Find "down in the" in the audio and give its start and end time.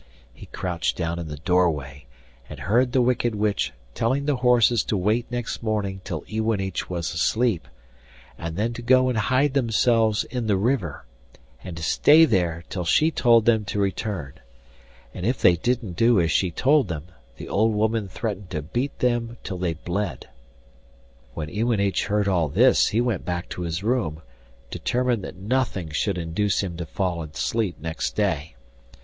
0.97-1.37